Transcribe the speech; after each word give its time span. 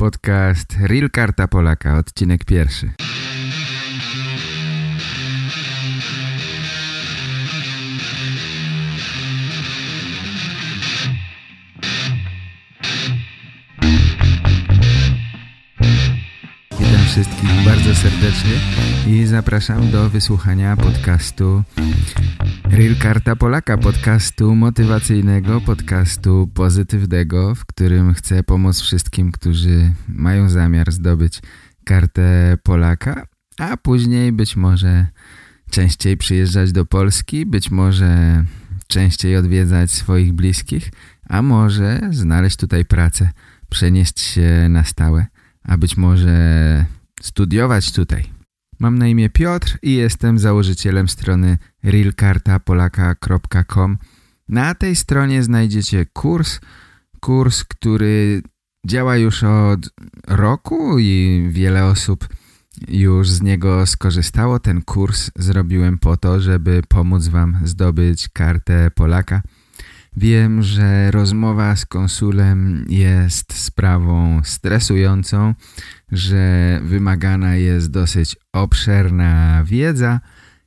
Podcast 0.00 0.76
Real 0.80 1.10
Karta 1.10 1.48
Polaka, 1.48 1.98
odcinek 1.98 2.44
pierwszy. 2.44 2.90
Witam 16.78 17.04
wszystkich 17.06 17.64
bardzo 17.64 17.94
serdecznie 17.94 18.52
i 19.06 19.26
zapraszam 19.26 19.90
do 19.90 20.10
wysłuchania 20.10 20.76
podcastu 20.76 21.62
Real 22.72 22.96
Karta 22.96 23.36
Polaka, 23.36 23.78
podcastu 23.78 24.54
motywacyjnego, 24.54 25.60
podcastu 25.60 26.50
pozytywnego, 26.54 27.54
w 27.54 27.66
którym 27.66 28.14
chcę 28.14 28.42
pomóc 28.42 28.80
wszystkim, 28.80 29.32
którzy 29.32 29.92
mają 30.08 30.48
zamiar 30.48 30.92
zdobyć 30.92 31.42
kartę 31.84 32.58
Polaka, 32.62 33.26
a 33.58 33.76
później 33.76 34.32
być 34.32 34.56
może 34.56 35.06
częściej 35.70 36.16
przyjeżdżać 36.16 36.72
do 36.72 36.86
Polski, 36.86 37.46
być 37.46 37.70
może 37.70 38.44
częściej 38.86 39.36
odwiedzać 39.36 39.90
swoich 39.90 40.32
bliskich, 40.32 40.90
a 41.28 41.42
może 41.42 42.00
znaleźć 42.10 42.56
tutaj 42.56 42.84
pracę, 42.84 43.30
przenieść 43.70 44.20
się 44.20 44.66
na 44.68 44.84
stałe, 44.84 45.26
a 45.64 45.78
być 45.78 45.96
może 45.96 46.86
studiować 47.22 47.92
tutaj. 47.92 48.39
Mam 48.80 48.98
na 48.98 49.08
imię 49.08 49.30
Piotr 49.30 49.78
i 49.82 49.94
jestem 49.94 50.38
założycielem 50.38 51.08
strony 51.08 51.58
realkartapolaka.com. 51.82 53.98
Na 54.48 54.74
tej 54.74 54.96
stronie 54.96 55.42
znajdziecie 55.42 56.06
kurs, 56.12 56.60
kurs, 57.20 57.64
który 57.64 58.42
działa 58.86 59.16
już 59.16 59.44
od 59.44 59.90
roku 60.28 60.98
i 60.98 61.46
wiele 61.50 61.84
osób 61.84 62.28
już 62.88 63.30
z 63.30 63.42
niego 63.42 63.86
skorzystało. 63.86 64.58
Ten 64.58 64.82
kurs 64.82 65.30
zrobiłem 65.36 65.98
po 65.98 66.16
to, 66.16 66.40
żeby 66.40 66.82
pomóc 66.88 67.28
Wam 67.28 67.58
zdobyć 67.64 68.28
kartę 68.28 68.90
Polaka. 68.94 69.42
Wiem, 70.16 70.62
że 70.62 71.10
rozmowa 71.10 71.76
z 71.76 71.86
konsulem 71.86 72.86
jest 72.88 73.52
sprawą 73.52 74.40
stresującą, 74.44 75.54
że 76.12 76.80
wymagana 76.84 77.56
jest 77.56 77.90
dosyć 77.90 78.36
obszerna 78.52 79.64
wiedza 79.64 80.20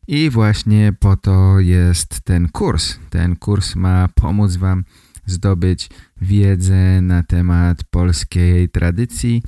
i 0.08 0.30
właśnie 0.30 0.94
po 1.00 1.18
to 1.18 1.60
jest 1.60 2.22
ten 2.22 2.50
kurs. 2.50 3.00
Ten 3.10 3.36
kurs 3.36 3.76
ma 3.76 4.10
pomóc 4.16 4.56
Wam 4.56 4.84
zdobyć 5.26 5.90
wiedzę 6.22 7.02
na 7.02 7.24
temat 7.24 7.84
polskiej 7.84 8.70
tradycji, 8.70 9.44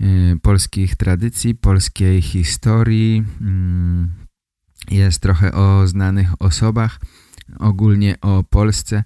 yy, 0.00 0.38
polskich 0.42 0.96
tradycji, 0.96 1.54
polskiej 1.54 2.22
historii. 2.22 3.24
Yy, 3.40 4.22
jest 4.90 5.20
trochę 5.20 5.52
o 5.52 5.86
znanych 5.86 6.28
osobach, 6.38 7.00
ogólnie 7.58 8.20
o 8.20 8.44
Polsce 8.44 9.02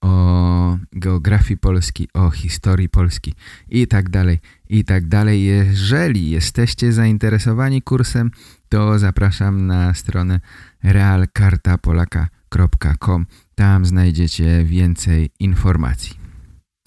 o 0.00 0.78
geografii 0.92 1.58
Polski, 1.58 2.08
o 2.14 2.30
historii 2.30 2.88
Polski 2.88 3.34
i 3.68 3.86
tak 3.86 4.08
dalej, 4.08 4.38
i 4.68 4.84
tak 4.84 5.08
dalej. 5.08 5.44
Jeżeli 5.44 6.30
jesteście 6.30 6.92
zainteresowani 6.92 7.82
kursem, 7.82 8.30
to 8.68 8.98
zapraszam 8.98 9.66
na 9.66 9.94
stronę 9.94 10.40
realkartapolaka.com. 10.82 13.26
Tam 13.54 13.86
znajdziecie 13.86 14.64
więcej 14.64 15.30
informacji. 15.40 16.20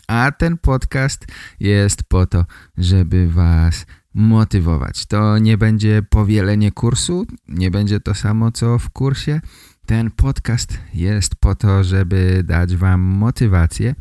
A 0.08 0.31
ten 0.31 0.58
podcast 0.58 1.25
jest 1.59 2.03
po 2.03 2.25
to, 2.25 2.45
żeby 2.78 3.30
was 3.30 3.86
motywować. 4.14 5.06
To 5.06 5.38
nie 5.38 5.58
będzie 5.58 6.02
powielenie 6.09 6.72
kursu, 6.72 7.25
nie 7.47 7.72
będzie 7.72 8.00
to 8.00 8.14
samo 8.14 8.52
co 8.52 8.80
w 8.80 8.89
kursie, 8.89 9.41
ten 9.86 10.12
podcast 10.12 10.78
jest 10.94 11.35
po 11.35 11.56
to, 11.56 11.84
żeby 11.84 12.44
dać 12.46 12.75
wam 12.75 13.02
motywację, 13.02 13.96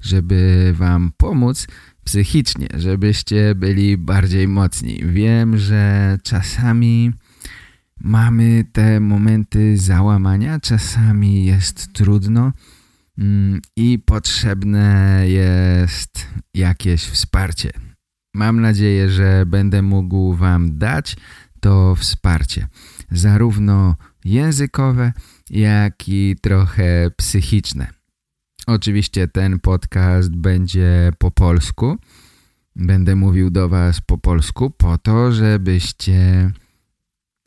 żeby 0.00 0.72
wam 0.76 1.12
pomóc 1.16 1.66
psychicznie, 2.04 2.68
żebyście 2.74 3.54
byli 3.54 3.98
bardziej 3.98 4.48
mocni. 4.48 5.02
Wiem, 5.04 5.58
że 5.58 6.18
czasami 6.22 7.12
mamy 8.00 8.64
te 8.72 9.00
momenty 9.00 9.78
załamania, 9.78 10.60
czasami 10.60 11.44
jest 11.44 11.92
trudno 11.92 12.52
mm, 13.18 13.60
i 13.76 13.98
potrzebne 13.98 15.22
jest 15.26 16.26
jakieś 16.54 17.04
wsparcie. 17.04 17.70
Mam 18.34 18.60
nadzieję, 18.60 19.10
że 19.10 19.46
będę 19.46 19.82
mógł 19.82 20.34
wam 20.34 20.78
dać 20.78 21.16
to 21.60 21.94
wsparcie. 21.94 22.68
Zarówno 23.10 23.96
językowe, 24.24 25.12
jak 25.50 26.08
i 26.08 26.36
trochę 26.42 27.10
psychiczne. 27.16 27.86
Oczywiście 28.66 29.28
ten 29.28 29.60
podcast 29.60 30.36
będzie 30.36 31.12
po 31.18 31.30
polsku. 31.30 31.96
Będę 32.76 33.16
mówił 33.16 33.50
do 33.50 33.68
Was 33.68 34.00
po 34.00 34.18
polsku 34.18 34.70
po 34.70 34.98
to, 34.98 35.32
żebyście 35.32 36.50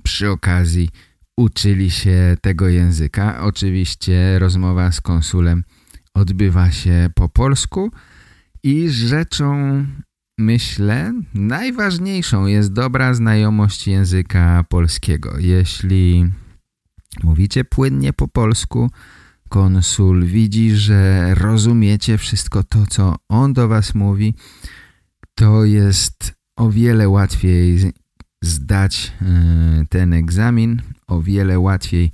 przy 0.04 0.30
okazji 0.30 0.90
uczyli 1.38 1.92
się 1.92 2.38
tego 2.42 2.68
języka. 2.68 3.42
Oczywiście 3.42 4.40
rozmowa 4.40 4.92
z 4.92 5.02
konsulem 5.02 5.64
odbywa 6.14 6.72
się 6.72 7.10
po 7.16 7.30
polsku 7.30 7.92
i 8.64 8.90
rzeczą, 8.90 9.86
myślę, 10.38 11.14
najważniejszą 11.34 12.46
jest 12.46 12.74
dobra 12.74 13.14
znajomość 13.14 13.88
języka 13.88 14.66
polskiego. 14.70 15.40
Jeśli 15.40 16.32
Mówicie 17.24 17.64
płynnie 17.64 18.14
po 18.14 18.28
polsku. 18.28 18.90
Konsul 19.50 20.26
widzi, 20.26 20.72
że 20.76 21.36
rozumiecie 21.36 22.18
wszystko 22.18 22.64
to, 22.64 22.86
co 22.90 23.16
on 23.30 23.54
do 23.54 23.68
was 23.68 23.96
mówi. 23.96 24.34
To 25.36 25.66
jest 25.66 26.34
o 26.58 26.70
wiele 26.70 27.10
łatwiej 27.10 27.94
zdać 28.44 29.12
e, 29.22 29.86
ten 29.90 30.14
egzamin, 30.14 30.82
o 31.08 31.22
wiele 31.22 31.60
łatwiej 31.60 32.12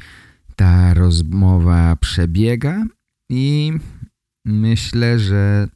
ta 0.56 0.94
rozmowa 0.94 1.96
przebiega 1.96 2.84
i 3.30 3.74
myślę, 4.46 5.20
że 5.20 5.68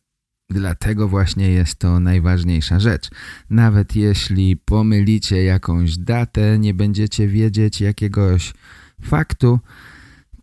dlatego 0.49 1.07
właśnie 1.07 1.49
jest 1.49 1.79
to 1.79 1.99
najważniejsza 1.99 2.79
rzecz. 2.79 3.09
Nawet 3.49 3.95
jeśli 3.95 4.57
pomylicie 4.57 5.43
jakąś 5.43 5.97
datę, 5.97 6.59
nie 6.59 6.73
będziecie 6.73 7.27
wiedzieć 7.27 7.81
jakiegoś 7.81 8.53
faktu, 9.01 9.59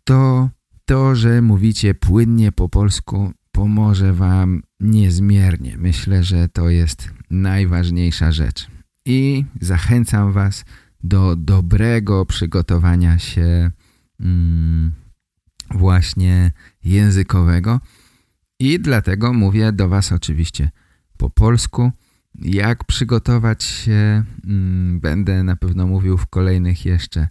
to 0.03 0.49
to, 0.85 1.15
że 1.15 1.41
mówicie 1.41 1.95
płynnie 1.95 2.51
po 2.51 2.69
polsku 2.69 3.31
pomoże 3.51 4.13
wam 4.13 4.61
niezmiernie. 4.79 5.77
Myślę, 5.77 6.23
że 6.23 6.49
to 6.49 6.69
jest 6.69 7.09
najważniejsza 7.29 8.31
rzecz. 8.31 8.67
I 9.05 9.45
zachęcam 9.61 10.31
was 10.31 10.65
do 11.03 11.35
dobrego 11.35 12.25
przygotowania 12.25 13.19
się 13.19 13.71
mm, 14.19 14.91
właśnie 15.71 16.51
językowego 16.83 17.79
i 18.59 18.79
dlatego 18.79 19.33
mówię 19.33 19.71
do 19.71 19.89
was 19.89 20.11
oczywiście 20.11 20.69
po 21.17 21.29
polsku. 21.29 21.91
Jak 22.35 22.83
przygotować 22.83 23.63
się, 23.63 24.23
mm, 24.45 24.99
będę 24.99 25.43
na 25.43 25.55
pewno 25.55 25.87
mówił 25.87 26.17
w 26.17 26.27
kolejnych 26.27 26.85
jeszcze 26.85 27.27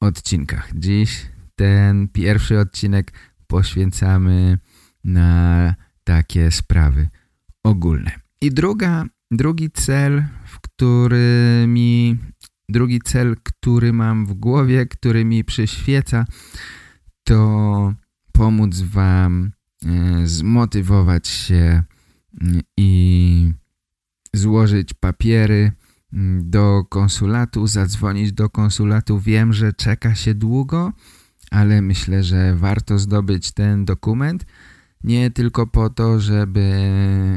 odcinkach. 0.00 0.70
Dziś 0.74 1.26
ten 1.56 2.08
pierwszy 2.08 2.58
odcinek 2.58 3.12
poświęcamy 3.46 4.58
na 5.04 5.74
takie 6.04 6.50
sprawy 6.50 7.08
ogólne. 7.64 8.10
I 8.40 8.50
druga, 8.50 9.04
drugi 9.30 9.70
cel, 9.70 10.24
w 10.46 10.60
który 10.60 11.64
mi, 11.68 12.18
drugi 12.68 13.00
cel, 13.00 13.36
który 13.42 13.92
mam 13.92 14.26
w 14.26 14.34
głowie, 14.34 14.86
który 14.86 15.24
mi 15.24 15.44
przyświeca, 15.44 16.24
to 17.24 17.94
pomóc 18.32 18.80
wam 18.80 19.52
e, 19.86 20.26
zmotywować 20.26 21.28
się 21.28 21.82
i 22.76 23.52
złożyć 24.34 24.94
papiery 24.94 25.72
do 26.40 26.84
konsulatu, 26.88 27.66
zadzwonić 27.66 28.32
do 28.32 28.50
konsulatu. 28.50 29.20
Wiem, 29.20 29.52
że 29.52 29.72
czeka 29.72 30.14
się 30.14 30.34
długo, 30.34 30.92
ale 31.50 31.82
myślę, 31.82 32.22
że 32.22 32.54
warto 32.54 32.98
zdobyć 32.98 33.52
ten 33.52 33.84
dokument. 33.84 34.46
Nie 35.04 35.30
tylko 35.30 35.66
po 35.66 35.90
to, 35.90 36.20
żeby 36.20 36.90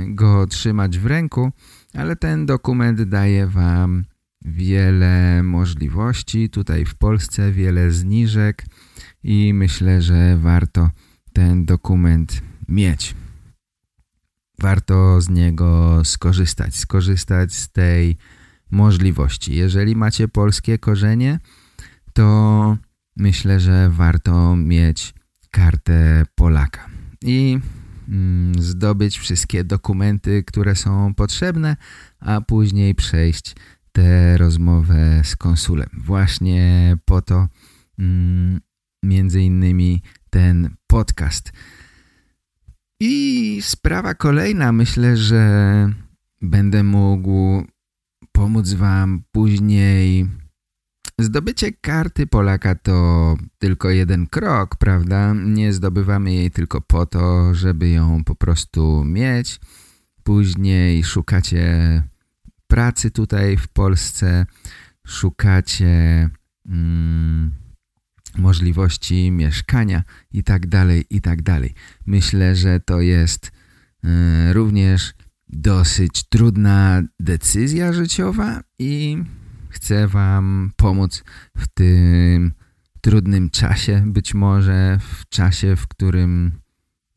go 0.07 0.47
trzymać 0.47 0.99
w 0.99 1.05
ręku, 1.05 1.51
ale 1.93 2.15
ten 2.15 2.45
dokument 2.45 3.01
daje 3.01 3.47
Wam 3.47 4.05
wiele 4.45 5.43
możliwości. 5.43 6.49
Tutaj 6.49 6.85
w 6.85 6.95
Polsce 6.95 7.51
wiele 7.51 7.91
zniżek 7.91 8.65
i 9.23 9.53
myślę, 9.53 10.01
że 10.01 10.37
warto 10.37 10.89
ten 11.33 11.65
dokument 11.65 12.41
mieć. 12.67 13.15
warto 14.59 15.21
z 15.21 15.29
niego 15.29 16.01
skorzystać, 16.03 16.75
skorzystać 16.75 17.53
z 17.53 17.69
tej 17.69 18.17
możliwości. 18.73 19.55
Jeżeli 19.55 19.95
macie 19.95 20.27
polskie 20.27 20.77
korzenie, 20.77 21.39
to 22.13 22.77
myślę, 23.17 23.59
że 23.59 23.89
warto 23.89 24.55
mieć 24.55 25.13
kartę 25.51 26.25
Polaka 26.35 26.89
i 27.21 27.59
mm, 28.09 28.55
zdobyć 28.63 29.19
wszystkie 29.19 29.63
dokumenty, 29.63 30.43
które 30.43 30.75
są 30.75 31.13
potrzebne, 31.13 31.75
a 32.19 32.41
później 32.41 32.95
przejść 32.95 33.55
tę 33.91 34.37
rozmowę 34.37 35.21
z 35.23 35.35
konsulem. 35.35 35.89
Właśnie 35.97 36.97
po 37.05 37.21
to 37.21 37.47
mm, 37.99 38.59
między 39.03 39.41
innymi 39.41 40.01
ten 40.29 40.75
podcast. 40.87 41.51
I 42.99 43.59
sprawa 43.61 44.13
kolejna, 44.13 44.71
myślę, 44.71 45.17
że 45.17 45.43
będę 46.41 46.83
mógł 46.83 47.63
pomóc 48.33 48.73
Wam 48.73 49.23
później. 49.31 50.27
Zdobycie 51.19 51.71
karty 51.71 52.27
Polaka 52.27 52.75
to 52.75 53.37
tylko 53.57 53.89
jeden 53.89 54.27
krok, 54.27 54.75
prawda? 54.75 55.33
Nie 55.33 55.73
zdobywamy 55.73 56.33
jej 56.33 56.51
tylko 56.51 56.81
po 56.81 57.05
to, 57.05 57.53
żeby 57.53 57.89
ją 57.89 58.23
po 58.23 58.35
prostu 58.35 59.03
mieć. 59.05 59.59
Później 60.23 61.03
szukacie 61.03 62.03
pracy 62.67 63.11
tutaj 63.11 63.57
w 63.57 63.67
Polsce, 63.67 64.45
szukacie 65.07 66.29
mm, 66.65 67.51
możliwości 68.37 69.31
mieszkania 69.31 70.03
i 70.31 70.43
tak 70.43 70.67
dalej, 70.67 71.05
i 71.09 71.21
tak 71.21 71.41
dalej. 71.41 71.73
Myślę, 72.05 72.55
że 72.55 72.79
to 72.79 73.01
jest 73.01 73.51
y, 74.05 74.53
również 74.53 75.13
dosyć 75.55 76.23
trudna 76.29 77.01
decyzja 77.19 77.93
życiowa 77.93 78.61
i 78.79 79.17
chcę 79.69 80.07
Wam 80.07 80.71
pomóc 80.75 81.23
w 81.57 81.67
tym 81.67 82.51
trudnym 83.01 83.49
czasie, 83.49 84.03
być 84.05 84.33
może 84.33 84.99
w 85.01 85.29
czasie, 85.29 85.75
w 85.75 85.87
którym 85.87 86.51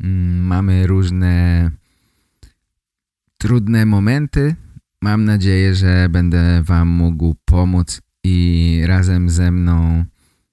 mm, 0.00 0.46
mamy 0.46 0.86
różne 0.86 1.70
trudne 3.38 3.86
momenty. 3.86 4.54
Mam 5.02 5.24
nadzieję, 5.24 5.74
że 5.74 6.08
będę 6.10 6.62
Wam 6.62 6.88
mógł 6.88 7.34
pomóc 7.44 8.02
i 8.24 8.82
razem 8.86 9.30
ze 9.30 9.50
mną 9.50 10.04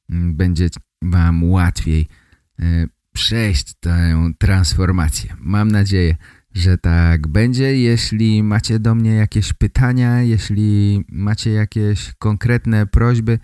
mm, 0.09 0.35
będzie 0.35 0.69
Wam 1.01 1.44
łatwiej 1.44 2.07
e, 2.59 2.88
przejść 3.13 3.74
tę 3.80 4.31
transformację. 4.39 5.35
Mam 5.39 5.71
nadzieję, 5.71 6.15
że 6.54 6.78
tak 6.78 7.28
będzie. 7.28 7.78
Jeśli 7.78 8.44
macie 8.44 8.80
do 8.80 8.96
mnie 8.96 9.16
jakieś 9.16 9.54
pytania, 9.54 10.22
jeśli 10.22 11.04
macie 11.10 11.52
jakieś 11.52 12.14
konkretne 12.20 12.86
prośby, 12.86 13.40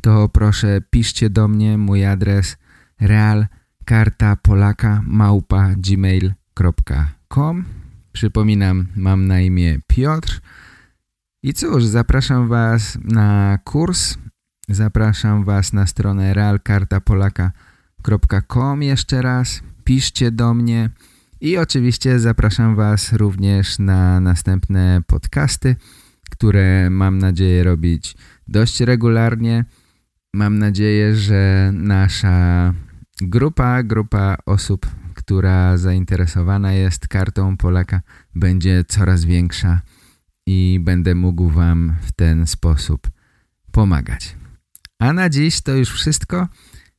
to 0.00 0.28
proszę 0.28 0.80
piszcie 0.90 1.30
do 1.30 1.48
mnie 1.48 1.78
mój 1.78 2.04
adres 2.04 2.56
realkartapolaka 3.00 5.02
małpa 5.06 5.74
gmail.com 5.76 7.64
Przypominam, 8.12 8.86
mam 8.96 9.26
na 9.26 9.40
imię 9.40 9.78
Piotr. 9.86 10.40
I 11.42 11.54
cóż, 11.54 11.84
zapraszam 11.84 12.48
Was 12.48 12.98
na 13.04 13.58
kurs. 13.64 14.18
Zapraszam 14.68 15.44
Was 15.44 15.72
na 15.72 15.86
stronę 15.86 16.34
realkartapolaka.com 16.34 18.82
jeszcze 18.82 19.22
raz. 19.22 19.62
Piszcie 19.84 20.30
do 20.30 20.54
mnie. 20.54 20.90
I 21.44 21.58
oczywiście 21.58 22.18
zapraszam 22.18 22.76
Was 22.76 23.12
również 23.12 23.78
na 23.78 24.20
następne 24.20 25.02
podcasty, 25.06 25.76
które 26.30 26.90
mam 26.90 27.18
nadzieję 27.18 27.64
robić 27.64 28.16
dość 28.48 28.80
regularnie. 28.80 29.64
Mam 30.34 30.58
nadzieję, 30.58 31.16
że 31.16 31.70
nasza 31.74 32.74
grupa, 33.20 33.82
grupa 33.82 34.36
osób, 34.46 34.86
która 35.14 35.76
zainteresowana 35.76 36.72
jest 36.72 37.08
kartą 37.08 37.56
Polaka 37.56 38.00
będzie 38.34 38.84
coraz 38.88 39.24
większa 39.24 39.80
i 40.46 40.80
będę 40.82 41.14
mógł 41.14 41.48
Wam 41.48 41.94
w 42.00 42.12
ten 42.12 42.46
sposób 42.46 43.10
pomagać. 43.72 44.36
A 44.98 45.12
na 45.12 45.28
dziś 45.28 45.60
to 45.60 45.72
już 45.72 45.90
wszystko 45.90 46.48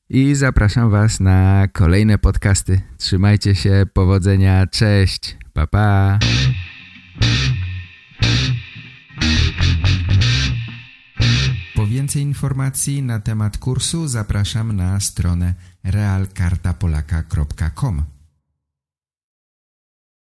i 0.09 0.35
zapraszam 0.35 0.89
Was 0.89 1.19
na 1.19 1.67
kolejne 1.73 2.17
podcasty. 2.17 2.81
Trzymajcie 2.97 3.55
się, 3.55 3.85
powodzenia, 3.93 4.67
cześć, 4.67 5.37
pa 5.53 5.67
pa! 5.67 6.19
Po 11.75 11.87
więcej 11.87 12.21
informacji 12.21 13.01
na 13.01 13.19
temat 13.19 13.57
kursu 13.57 14.07
zapraszam 14.07 14.75
na 14.75 14.99
stronę 14.99 15.53
realkartapolaka.com 15.83 18.14